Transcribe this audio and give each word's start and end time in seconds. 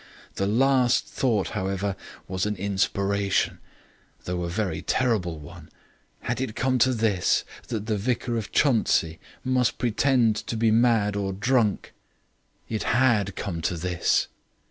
The 0.33 0.47
last 0.47 1.05
thought, 1.05 1.49
however, 1.49 1.95
was 2.27 2.47
an 2.47 2.55
inspiration; 2.55 3.59
though 4.23 4.41
a 4.41 4.49
very 4.49 4.81
terrible 4.81 5.37
one. 5.37 5.69
Had 6.21 6.41
it 6.41 6.55
come 6.55 6.79
to 6.79 6.91
this, 6.91 7.43
that 7.67 7.85
the 7.85 7.97
Vicar 7.97 8.35
of 8.35 8.51
Chuntsey 8.51 9.19
must 9.43 9.77
pretend 9.77 10.35
to 10.47 10.57
be 10.57 10.71
mad 10.71 11.15
or 11.15 11.31
drunk? 11.31 11.93
It 12.67 12.81
had 12.81 13.35
come 13.35 13.61
to 13.61 13.77
this. 13.77 14.27